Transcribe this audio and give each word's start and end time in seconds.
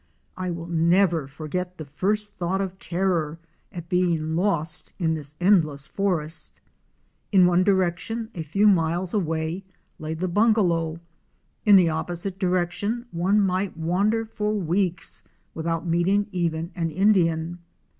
I 0.35 0.49
will 0.49 0.65
never 0.65 1.27
forget 1.27 1.77
the 1.77 1.85
first 1.85 2.33
thought 2.33 2.59
of 2.59 2.79
terror 2.79 3.37
at 3.71 3.87
being 3.87 4.35
lost 4.35 4.93
in 4.97 5.13
this 5.13 5.35
endless 5.39 5.85
forest. 5.85 6.59
In 7.31 7.45
one 7.45 7.63
direction 7.63 8.31
a 8.33 8.41
few 8.41 8.65
miles 8.65 9.13
away 9.13 9.63
lay 9.99 10.15
the 10.15 10.27
bungalow; 10.27 10.99
in 11.67 11.75
the 11.75 11.89
opposite 11.89 12.39
direction 12.39 13.05
one 13.11 13.39
might 13.39 13.77
wander 13.77 14.25
for 14.25 14.55
weeks 14.57 15.21
without 15.53 15.85
meeting 15.85 16.25
even 16.31 16.71
an 16.73 16.89
Indian. 16.89 17.59